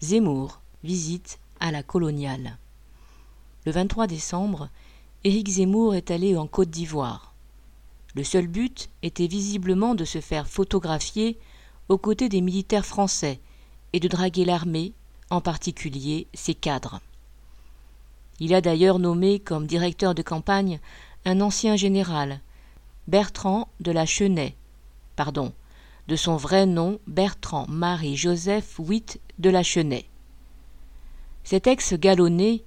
Zemmour, 0.00 0.60
visite 0.84 1.40
à 1.58 1.72
la 1.72 1.82
coloniale. 1.82 2.56
Le 3.66 3.72
23 3.72 4.06
décembre, 4.06 4.68
Éric 5.24 5.48
Zemmour 5.48 5.96
est 5.96 6.12
allé 6.12 6.36
en 6.36 6.46
Côte 6.46 6.70
d'Ivoire. 6.70 7.34
Le 8.14 8.22
seul 8.22 8.46
but 8.46 8.90
était 9.02 9.26
visiblement 9.26 9.96
de 9.96 10.04
se 10.04 10.20
faire 10.20 10.46
photographier 10.46 11.36
aux 11.88 11.98
côtés 11.98 12.28
des 12.28 12.40
militaires 12.40 12.86
français 12.86 13.40
et 13.92 13.98
de 13.98 14.06
draguer 14.06 14.44
l'armée, 14.44 14.92
en 15.30 15.40
particulier 15.40 16.28
ses 16.32 16.54
cadres. 16.54 17.00
Il 18.38 18.54
a 18.54 18.60
d'ailleurs 18.60 19.00
nommé 19.00 19.40
comme 19.40 19.66
directeur 19.66 20.14
de 20.14 20.22
campagne 20.22 20.78
un 21.24 21.40
ancien 21.40 21.74
général, 21.74 22.40
Bertrand 23.08 23.66
de 23.80 23.90
la 23.90 24.06
Chenaie, 24.06 24.54
pardon, 25.16 25.52
de 26.08 26.16
son 26.16 26.36
vrai 26.36 26.64
nom 26.64 26.98
Bertrand 27.06 27.66
Marie-Joseph 27.68 28.78
Witt 28.78 29.20
de 29.38 29.50
la. 29.50 29.62
Cet 31.44 31.66
ex-galonné, 31.66 32.64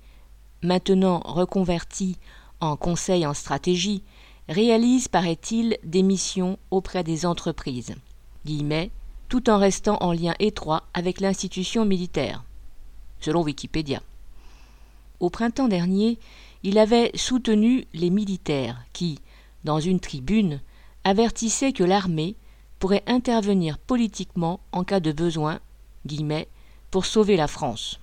maintenant 0.61 1.21
reconverti 1.25 2.17
en 2.59 2.75
conseil 2.75 3.25
en 3.25 3.33
stratégie, 3.33 4.03
réalise, 4.47 5.07
paraît-il, 5.07 5.77
des 5.83 6.03
missions 6.03 6.59
auprès 6.69 7.03
des 7.03 7.25
entreprises, 7.25 7.95
guillemets, 8.45 8.91
tout 9.27 9.49
en 9.49 9.57
restant 9.57 9.97
en 10.01 10.13
lien 10.13 10.35
étroit 10.39 10.83
avec 10.93 11.19
l'institution 11.19 11.83
militaire, 11.83 12.43
selon 13.21 13.41
Wikipédia. 13.41 14.03
Au 15.19 15.31
printemps 15.31 15.67
dernier, 15.67 16.19
il 16.61 16.77
avait 16.77 17.11
soutenu 17.15 17.85
les 17.93 18.11
militaires 18.11 18.83
qui, 18.93 19.19
dans 19.63 19.79
une 19.79 19.99
tribune, 19.99 20.61
avertissaient 21.03 21.73
que 21.73 21.83
l'armée 21.83 22.35
pourrait 22.81 23.03
intervenir 23.05 23.77
politiquement 23.77 24.59
en 24.71 24.83
cas 24.83 24.99
de 24.99 25.11
besoin, 25.11 25.59
guillemets, 26.07 26.47
pour 26.89 27.05
sauver 27.05 27.37
la 27.37 27.47
France. 27.47 27.99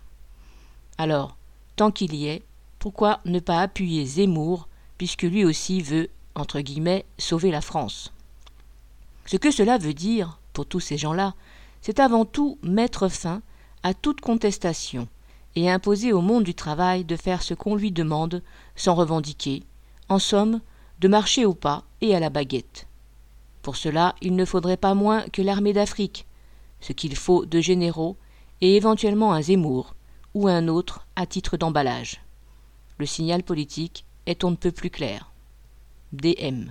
Alors, 0.99 1.37
tant 1.75 1.91
qu'il 1.91 2.15
y 2.15 2.29
est, 2.29 2.45
pourquoi 2.79 3.21
ne 3.25 3.41
pas 3.41 3.61
appuyer 3.61 4.07
Zemmour, 4.07 4.69
puisque 4.97 5.25
lui 5.25 5.45
aussi 5.45 5.83
veut, 5.83 6.09
entre 6.37 6.61
guillemets, 6.61 7.05
sauver 7.19 7.51
la 7.51 7.61
France? 7.61 8.13
Ce 9.27 9.37
que 9.37 9.51
cela 9.51 9.79
veut 9.79 9.95
dire, 9.95 10.39
pour 10.53 10.65
tous 10.65 10.79
ces 10.79 10.97
gens-là, 10.97 11.35
c'est 11.83 11.99
avant 11.99 12.25
tout 12.25 12.57
mettre 12.63 13.09
fin 13.09 13.43
à 13.83 13.95
toute 13.95 14.21
contestation 14.21 15.09
et 15.57 15.69
imposer 15.69 16.13
au 16.13 16.21
monde 16.21 16.45
du 16.45 16.55
travail 16.55 17.05
de 17.05 17.17
faire 17.17 17.43
ce 17.43 17.55
qu'on 17.55 17.75
lui 17.75 17.91
demande 17.91 18.45
sans 18.77 18.95
revendiquer, 18.95 19.65
en 20.09 20.21
somme, 20.21 20.61
de 21.01 21.09
marcher 21.09 21.45
au 21.45 21.55
pas 21.55 21.83
et 22.01 22.15
à 22.15 22.21
la 22.21 22.31
baguette. 22.31 22.88
Pour 23.69 23.77
cela, 23.77 24.15
il 24.23 24.35
ne 24.35 24.47
faudrait 24.47 24.79
pas 24.79 24.95
moins 24.95 25.29
que 25.29 25.43
l'armée 25.43 25.75
d'Afrique, 25.75 26.27
ce 26.81 26.95
qu'il 26.95 27.15
faut 27.15 27.45
de 27.45 27.61
généraux, 27.61 28.17
et 28.63 28.77
éventuellement 28.77 29.35
un 29.35 29.43
Zemmour, 29.43 29.95
ou 30.33 30.49
un 30.49 30.69
autre 30.69 31.07
à 31.17 31.27
titre 31.27 31.59
d'emballage. 31.59 32.23
Le 32.97 33.05
signal 33.05 33.43
politique 33.43 34.07
est 34.25 34.43
on 34.43 34.53
ne 34.53 34.57
peut 34.57 34.73
plus 34.73 34.89
clair. 34.89 35.31
DM. 36.15 36.71